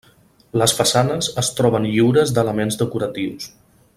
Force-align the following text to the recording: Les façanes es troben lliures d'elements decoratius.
Les 0.61 0.71
façanes 0.77 1.27
es 1.43 1.51
troben 1.59 1.87
lliures 1.91 2.35
d'elements 2.39 2.83
decoratius. 2.83 3.53